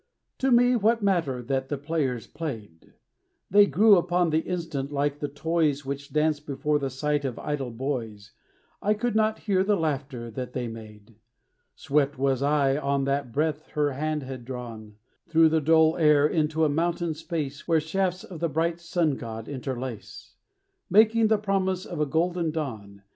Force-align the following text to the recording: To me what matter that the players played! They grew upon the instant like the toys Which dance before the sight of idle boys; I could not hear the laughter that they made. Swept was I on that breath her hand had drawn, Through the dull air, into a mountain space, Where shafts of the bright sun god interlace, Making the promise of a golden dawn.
To 0.39 0.49
me 0.49 0.75
what 0.75 1.03
matter 1.03 1.43
that 1.43 1.69
the 1.69 1.77
players 1.77 2.25
played! 2.25 2.95
They 3.51 3.67
grew 3.67 3.97
upon 3.97 4.31
the 4.31 4.39
instant 4.39 4.91
like 4.91 5.19
the 5.19 5.27
toys 5.27 5.85
Which 5.85 6.11
dance 6.11 6.39
before 6.39 6.79
the 6.79 6.89
sight 6.89 7.23
of 7.23 7.37
idle 7.37 7.69
boys; 7.69 8.31
I 8.81 8.95
could 8.95 9.13
not 9.15 9.41
hear 9.41 9.63
the 9.63 9.75
laughter 9.75 10.31
that 10.31 10.53
they 10.53 10.67
made. 10.67 11.17
Swept 11.75 12.17
was 12.17 12.41
I 12.41 12.77
on 12.77 13.03
that 13.03 13.31
breath 13.31 13.67
her 13.73 13.91
hand 13.91 14.23
had 14.23 14.43
drawn, 14.43 14.95
Through 15.29 15.49
the 15.49 15.61
dull 15.61 15.95
air, 15.97 16.25
into 16.25 16.65
a 16.65 16.67
mountain 16.67 17.13
space, 17.13 17.67
Where 17.67 17.79
shafts 17.79 18.23
of 18.23 18.39
the 18.39 18.49
bright 18.49 18.79
sun 18.79 19.17
god 19.17 19.47
interlace, 19.47 20.33
Making 20.89 21.27
the 21.27 21.37
promise 21.37 21.85
of 21.85 21.99
a 22.01 22.07
golden 22.07 22.49
dawn. 22.49 23.03